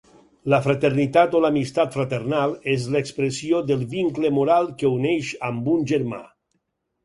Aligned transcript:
La 0.51 0.59
fraternitat 0.67 1.37
o 1.39 1.41
l'amistat 1.43 1.97
fraternal 1.97 2.57
és 2.75 2.89
l'expressió 2.97 3.61
del 3.69 3.87
vincle 3.95 4.35
moral 4.41 4.73
que 4.83 4.93
uneix 4.99 5.33
amb 5.53 5.73
un 5.79 5.89
germà. 5.97 6.23